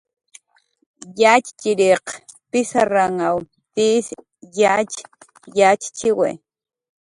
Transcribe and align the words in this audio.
Yatxchiriq 1.21 2.07
pizarranw 2.51 3.35
tizn 3.73 4.19
yatx 4.59 4.93
yatxchiwi 5.57 6.31